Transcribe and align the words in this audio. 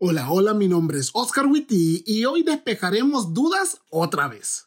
Hola, 0.00 0.30
hola, 0.30 0.54
mi 0.54 0.68
nombre 0.68 1.00
es 1.00 1.10
Oscar 1.12 1.48
Witty 1.48 2.04
y 2.06 2.24
hoy 2.24 2.44
despejaremos 2.44 3.34
dudas 3.34 3.80
otra 3.90 4.28
vez. 4.28 4.64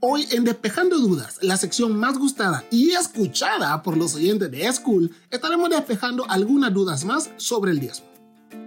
Hoy 0.00 0.26
en 0.32 0.42
Despejando 0.42 0.98
Dudas, 0.98 1.38
la 1.42 1.56
sección 1.56 1.96
más 1.96 2.18
gustada 2.18 2.64
y 2.72 2.90
escuchada 2.90 3.80
por 3.84 3.96
los 3.96 4.16
oyentes 4.16 4.50
de 4.50 4.72
School, 4.72 5.14
estaremos 5.30 5.70
despejando 5.70 6.28
algunas 6.28 6.74
dudas 6.74 7.04
más 7.04 7.30
sobre 7.36 7.70
el 7.70 7.78
diezmo. 7.78 8.06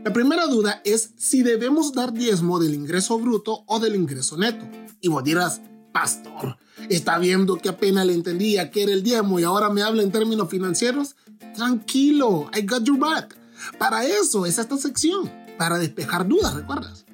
La 0.05 0.13
primera 0.13 0.47
duda 0.47 0.81
es 0.85 1.11
si 1.17 1.43
debemos 1.43 1.91
dar 1.91 2.13
diezmo 2.13 2.57
del 2.57 2.73
ingreso 2.73 3.19
bruto 3.19 3.65
o 3.67 3.81
del 3.81 3.95
ingreso 3.95 4.37
neto. 4.37 4.65
Y 5.01 5.09
vos 5.09 5.25
dirás, 5.25 5.59
pastor, 5.95 6.57
¿está 6.89 7.17
viendo 7.19 7.55
que 7.55 7.69
apenas 7.69 8.05
le 8.05 8.13
entendía 8.13 8.69
que 8.69 8.83
era 8.83 8.91
el 8.91 9.01
diezmo 9.01 9.39
y 9.39 9.43
ahora 9.43 9.69
me 9.69 9.81
habla 9.81 10.03
en 10.03 10.11
términos 10.11 10.49
financieros? 10.49 11.15
Tranquilo, 11.55 12.49
I 12.53 12.65
got 12.65 12.83
your 12.83 12.99
back. 12.99 13.37
Para 13.79 14.05
eso 14.05 14.45
es 14.45 14.59
esta 14.59 14.75
sección, 14.75 15.31
para 15.57 15.77
despejar 15.77 16.27
dudas, 16.27 16.53
¿recuerdas? 16.53 17.05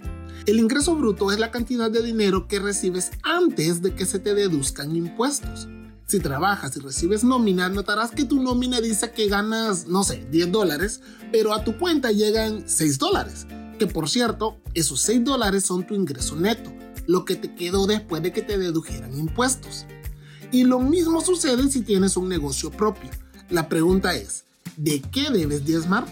El 0.47 0.57
ingreso 0.57 0.95
bruto 0.95 1.31
es 1.31 1.37
la 1.37 1.51
cantidad 1.51 1.91
de 1.91 2.01
dinero 2.01 2.47
que 2.47 2.57
recibes 2.57 3.11
antes 3.21 3.83
de 3.83 3.93
que 3.93 4.07
se 4.07 4.17
te 4.17 4.33
deduzcan 4.33 4.95
impuestos. 4.95 5.67
Si 6.07 6.19
trabajas 6.19 6.75
y 6.75 6.79
recibes 6.79 7.23
nómina, 7.23 7.69
notarás 7.69 8.09
que 8.09 8.25
tu 8.25 8.41
nómina 8.41 8.81
dice 8.81 9.11
que 9.11 9.27
ganas, 9.27 9.85
no 9.85 10.03
sé, 10.03 10.25
10 10.31 10.51
dólares, 10.51 11.01
pero 11.31 11.53
a 11.53 11.63
tu 11.63 11.77
cuenta 11.77 12.11
llegan 12.11 12.63
6 12.65 12.97
dólares. 12.97 13.45
Que 13.77 13.85
por 13.85 14.09
cierto, 14.09 14.57
esos 14.73 15.01
6 15.01 15.23
dólares 15.23 15.65
son 15.65 15.85
tu 15.85 15.93
ingreso 15.93 16.35
neto, 16.35 16.73
lo 17.07 17.25
que 17.25 17.35
te 17.35 17.53
quedó 17.55 17.87
después 17.87 18.21
de 18.21 18.31
que 18.31 18.41
te 18.41 18.57
dedujeran 18.57 19.17
impuestos. 19.17 19.85
Y 20.51 20.63
lo 20.63 20.79
mismo 20.79 21.21
sucede 21.21 21.69
si 21.69 21.81
tienes 21.81 22.17
un 22.17 22.29
negocio 22.29 22.71
propio. 22.71 23.09
La 23.49 23.69
pregunta 23.69 24.15
es, 24.15 24.45
¿de 24.77 25.01
qué 25.01 25.29
debes 25.29 25.65
diezmar? 25.65 26.05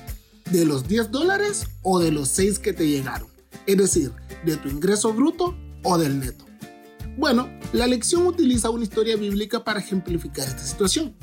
¿De 0.51 0.65
los 0.65 0.87
10 0.87 1.11
dólares 1.11 1.67
o 1.81 1.99
de 1.99 2.11
los 2.11 2.29
6 2.29 2.59
que 2.59 2.73
te 2.73 2.87
llegaron? 2.87 3.29
es 3.69 3.77
decir, 3.77 4.11
de 4.45 4.57
tu 4.57 4.67
ingreso 4.67 5.13
bruto 5.13 5.55
o 5.83 5.97
del 5.99 6.19
neto. 6.19 6.45
Bueno, 7.17 7.49
la 7.71 7.85
lección 7.85 8.25
utiliza 8.25 8.71
una 8.71 8.83
historia 8.83 9.15
bíblica 9.15 9.63
para 9.63 9.79
ejemplificar 9.79 10.47
esta 10.47 10.63
situación. 10.63 11.13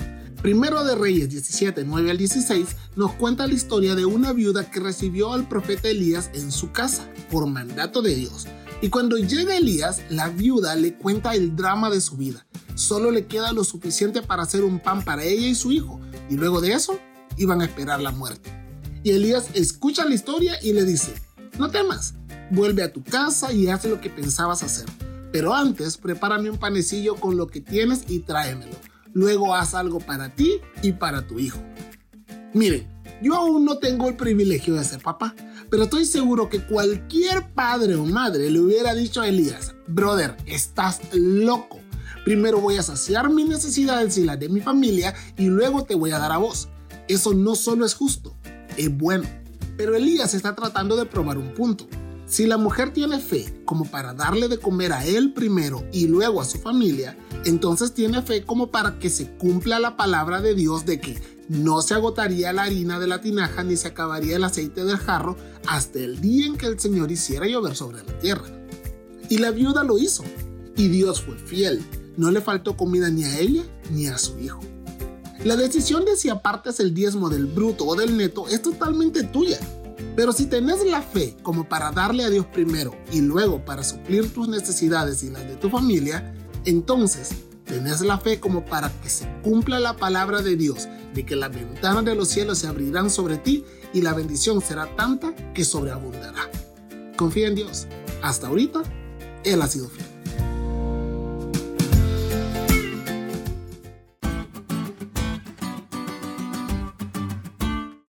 Primero 0.43 0.85
de 0.85 0.95
Reyes 0.95 1.29
17, 1.29 1.83
9 1.85 2.11
al 2.11 2.19
16 2.19 2.69
nos 2.95 3.13
cuenta 3.15 3.49
la 3.49 3.55
historia 3.55 3.97
de 3.97 4.05
una 4.05 4.33
viuda 4.33 4.71
que 4.71 4.79
recibió 4.79 5.33
al 5.33 5.49
profeta 5.49 5.89
Elías 5.89 6.31
en 6.35 6.53
su 6.53 6.71
casa 6.71 7.11
por 7.33 7.49
mandato 7.49 8.01
de 8.01 8.15
Dios. 8.15 8.47
Y 8.83 8.91
cuando 8.91 9.17
llega 9.17 9.57
Elías, 9.57 10.03
la 10.11 10.29
viuda 10.29 10.75
le 10.77 10.95
cuenta 10.95 11.35
el 11.35 11.57
drama 11.57 11.91
de 11.91 12.01
su 12.01 12.17
vida. 12.17 12.47
Solo 12.75 13.11
le 13.11 13.27
queda 13.27 13.53
lo 13.53 13.65
suficiente 13.65 14.21
para 14.23 14.43
hacer 14.43 14.65
un 14.65 14.81
pan 14.81 15.03
para 15.03 15.25
ella 15.25 15.49
y 15.49 15.55
su 15.55 15.73
hijo. 15.73 15.99
Y 16.29 16.37
luego 16.37 16.61
de 16.61 16.73
eso, 16.73 16.99
iban 17.39 17.63
a 17.63 17.65
esperar 17.65 18.01
la 18.01 18.11
muerte. 18.11 18.51
Y 19.03 19.13
Elías 19.13 19.49
escucha 19.55 20.05
la 20.05 20.15
historia 20.15 20.59
y 20.63 20.73
le 20.73 20.85
dice, 20.85 21.15
no 21.59 21.71
temas, 21.71 22.15
vuelve 22.51 22.83
a 22.83 22.93
tu 22.93 23.03
casa 23.03 23.53
y 23.53 23.69
haz 23.69 23.85
lo 23.85 24.01
que 24.01 24.11
pensabas 24.11 24.63
hacer. 24.63 24.87
Pero 25.33 25.55
antes, 25.55 25.97
prepárame 25.97 26.51
un 26.51 26.59
panecillo 26.59 27.17
con 27.17 27.37
lo 27.37 27.47
que 27.47 27.61
tienes 27.61 28.05
y 28.09 28.21
tráemelo. 28.21 28.77
Luego 29.13 29.55
haz 29.55 29.75
algo 29.75 30.01
para 30.01 30.35
ti 30.35 30.61
y 30.83 30.93
para 30.93 31.27
tu 31.27 31.39
hijo. 31.39 31.59
Miren, 32.53 32.87
yo 33.23 33.35
aún 33.35 33.65
no 33.65 33.79
tengo 33.79 34.09
el 34.09 34.17
privilegio 34.17 34.75
de 34.75 34.85
ser 34.85 35.01
papá, 35.01 35.35
pero 35.71 35.85
estoy 35.85 36.05
seguro 36.05 36.49
que 36.49 36.65
cualquier 36.65 37.51
padre 37.53 37.95
o 37.95 38.05
madre 38.05 38.51
le 38.51 38.61
hubiera 38.61 38.95
dicho 38.95 39.21
a 39.21 39.29
Elías, 39.29 39.75
brother, 39.87 40.37
estás 40.47 41.01
loco. 41.13 41.81
Primero 42.25 42.61
voy 42.61 42.77
a 42.77 42.83
saciar 42.83 43.31
mis 43.31 43.47
necesidades 43.47 44.19
y 44.19 44.25
las 44.25 44.39
de 44.39 44.49
mi 44.49 44.61
familia 44.61 45.15
y 45.37 45.47
luego 45.47 45.85
te 45.85 45.95
voy 45.95 46.11
a 46.11 46.19
dar 46.19 46.33
a 46.33 46.39
vos. 46.39 46.69
Eso 47.09 47.35
no 47.35 47.55
solo 47.55 47.87
es 47.87 47.95
justo, 47.95 48.35
es 48.77 48.95
bueno. 48.97 49.29
Pero 49.77 49.95
Elías 49.95 50.35
está 50.35 50.55
tratando 50.55 50.97
de 50.97 51.07
probar 51.07 51.39
un 51.39 51.55
punto. 51.55 51.87
Si 52.27 52.47
la 52.47 52.57
mujer 52.57 52.93
tiene 52.93 53.21
fe 53.21 53.63
como 53.65 53.85
para 53.85 54.13
darle 54.13 54.49
de 54.49 54.59
comer 54.59 54.93
a 54.93 55.05
él 55.05 55.33
primero 55.33 55.85
y 55.93 56.09
luego 56.09 56.41
a 56.41 56.45
su 56.45 56.59
familia, 56.59 57.17
entonces 57.45 57.95
tiene 57.95 58.21
fe 58.23 58.43
como 58.43 58.73
para 58.73 58.99
que 58.99 59.11
se 59.11 59.31
cumpla 59.37 59.79
la 59.79 59.97
palabra 59.97 60.41
de 60.41 60.57
Dios 60.57 60.85
de 60.85 60.99
que 61.01 61.36
no 61.49 61.83
se 61.83 61.95
agotaría 61.95 62.53
la 62.53 62.65
harina 62.65 62.99
de 62.99 63.07
la 63.07 63.21
tinaja 63.21 63.63
ni 63.63 63.77
se 63.77 63.89
acabaría 63.89 64.37
el 64.37 64.45
aceite 64.45 64.85
del 64.85 64.97
jarro 64.97 65.37
hasta 65.67 66.01
el 66.01 66.21
día 66.21 66.47
en 66.47 66.57
que 66.57 66.67
el 66.67 66.79
Señor 66.81 67.11
hiciera 67.11 67.47
llover 67.47 67.77
sobre 67.77 68.03
la 68.05 68.19
tierra. 68.19 68.45
Y 69.29 69.39
la 69.39 69.51
viuda 69.51 69.85
lo 69.85 69.99
hizo, 69.99 70.25
y 70.77 70.89
Dios 70.89 71.23
fue 71.23 71.37
fiel, 71.37 71.85
no 72.17 72.31
le 72.31 72.41
faltó 72.41 72.77
comida 72.77 73.11
ni 73.11 73.25
a 73.25 73.39
ella 73.39 73.63
ni 73.91 74.07
a 74.09 74.19
su 74.19 74.39
hijo. 74.39 74.61
La 75.45 75.57
decisión 75.57 76.05
de 76.05 76.17
si 76.17 76.29
apartes 76.29 76.81
el 76.81 76.95
diezmo 76.95 77.29
del 77.29 77.47
bruto 77.47 77.87
o 77.87 77.95
del 77.95 78.17
neto 78.17 78.49
es 78.49 78.63
totalmente 78.63 79.23
tuya. 79.23 79.59
Pero 80.17 80.33
si 80.33 80.47
tenés 80.47 80.85
la 80.85 81.03
fe 81.03 81.37
como 81.43 81.69
para 81.69 81.93
darle 81.93 82.25
a 82.25 82.31
Dios 82.31 82.47
primero 82.47 82.97
y 83.13 83.21
luego 83.21 83.65
para 83.65 83.85
suplir 83.85 84.33
tus 84.33 84.49
necesidades 84.49 85.23
y 85.23 85.31
las 85.31 85.47
de 85.47 85.57
tu 85.57 85.71
familia, 85.71 86.35
entonces 86.65 87.31
tenés 87.67 88.01
la 88.01 88.19
fe 88.19 88.41
como 88.41 88.65
para 88.65 88.91
que 89.03 89.11
se 89.11 89.29
cumpla 89.43 89.79
la 89.79 89.97
palabra 89.97 90.41
de 90.41 90.57
Dios, 90.57 90.89
de 91.13 91.27
que 91.27 91.37
las 91.37 91.53
ventanas 91.53 92.05
de 92.05 92.15
los 92.15 92.29
cielos 92.29 92.59
se 92.59 92.69
abrirán 92.69 93.11
sobre 93.11 93.37
ti 93.37 93.65
y 93.93 94.03
la 94.03 94.15
bendición 94.15 94.63
será 94.63 94.87
tanta 94.97 95.35
que 95.53 95.65
sobreabundará. 95.65 96.51
Confía 97.17 97.49
en 97.49 97.57
Dios. 97.57 97.87
Hasta 98.23 98.47
ahorita, 98.47 98.83
Él 99.45 99.61
ha 99.61 99.67
sido 99.67 99.89
fiel. 99.89 100.07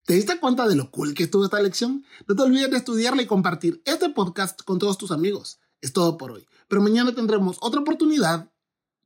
¿Te 0.06 0.14
diste 0.14 0.40
cuenta 0.40 0.68
de 0.68 0.76
lo 0.76 0.92
cool 0.92 1.16
que 1.16 1.24
estuvo 1.24 1.46
esta 1.46 1.60
lección? 1.60 2.06
No 2.28 2.36
te 2.36 2.44
olvides 2.44 2.70
de 2.70 2.78
estudiarla 2.78 3.24
y 3.24 3.26
compartir 3.26 3.82
este 3.86 4.10
podcast 4.10 4.62
con 4.62 4.78
todos 4.78 5.00
tus 5.00 5.10
amigos. 5.10 5.60
Es 5.82 5.94
todo 5.94 6.18
por 6.18 6.32
hoy, 6.32 6.46
pero 6.68 6.82
mañana 6.82 7.16
tendremos 7.16 7.58
otra 7.60 7.82
oportunidad 7.82 8.52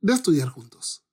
de 0.00 0.12
estudiar 0.14 0.48
juntos. 0.48 1.04